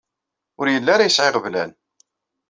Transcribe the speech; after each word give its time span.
Ur 0.59 0.67
yelli 0.69 0.91
ara 0.93 1.07
yesɛa 1.07 1.29
iɣeblan. 1.29 1.71